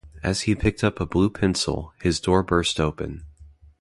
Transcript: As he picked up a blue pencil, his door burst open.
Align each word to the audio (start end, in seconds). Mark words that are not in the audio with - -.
As 0.23 0.41
he 0.41 0.55
picked 0.55 0.83
up 0.83 0.99
a 0.99 1.05
blue 1.05 1.29
pencil, 1.29 1.93
his 2.01 2.19
door 2.19 2.41
burst 2.41 2.79
open. 2.79 3.23